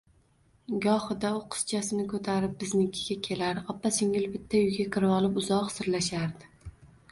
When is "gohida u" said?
0.85-1.41